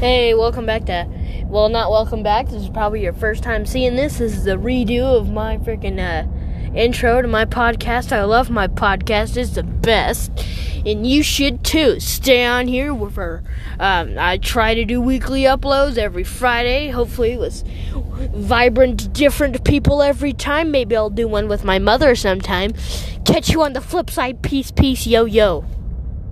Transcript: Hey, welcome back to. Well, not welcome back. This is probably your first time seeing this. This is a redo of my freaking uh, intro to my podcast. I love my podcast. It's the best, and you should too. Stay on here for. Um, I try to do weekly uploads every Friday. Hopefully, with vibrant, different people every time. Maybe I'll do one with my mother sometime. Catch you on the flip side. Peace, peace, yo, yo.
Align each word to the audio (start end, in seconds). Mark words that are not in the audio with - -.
Hey, 0.00 0.34
welcome 0.34 0.66
back 0.66 0.84
to. 0.86 1.08
Well, 1.46 1.70
not 1.70 1.90
welcome 1.90 2.22
back. 2.22 2.48
This 2.48 2.64
is 2.64 2.68
probably 2.68 3.02
your 3.02 3.14
first 3.14 3.42
time 3.42 3.64
seeing 3.64 3.96
this. 3.96 4.18
This 4.18 4.36
is 4.36 4.46
a 4.46 4.56
redo 4.56 5.18
of 5.18 5.30
my 5.30 5.56
freaking 5.56 5.98
uh, 5.98 6.28
intro 6.76 7.22
to 7.22 7.28
my 7.28 7.46
podcast. 7.46 8.12
I 8.12 8.24
love 8.24 8.50
my 8.50 8.68
podcast. 8.68 9.38
It's 9.38 9.52
the 9.52 9.62
best, 9.62 10.30
and 10.84 11.06
you 11.06 11.22
should 11.22 11.64
too. 11.64 11.98
Stay 11.98 12.44
on 12.44 12.68
here 12.68 12.94
for. 13.08 13.42
Um, 13.80 14.16
I 14.18 14.36
try 14.36 14.74
to 14.74 14.84
do 14.84 15.00
weekly 15.00 15.44
uploads 15.44 15.96
every 15.96 16.24
Friday. 16.24 16.90
Hopefully, 16.90 17.38
with 17.38 17.64
vibrant, 18.34 19.14
different 19.14 19.64
people 19.64 20.02
every 20.02 20.34
time. 20.34 20.70
Maybe 20.70 20.94
I'll 20.94 21.08
do 21.08 21.26
one 21.26 21.48
with 21.48 21.64
my 21.64 21.78
mother 21.78 22.14
sometime. 22.14 22.74
Catch 23.24 23.48
you 23.48 23.62
on 23.62 23.72
the 23.72 23.80
flip 23.80 24.10
side. 24.10 24.42
Peace, 24.42 24.70
peace, 24.70 25.06
yo, 25.06 25.24
yo. 25.24 25.64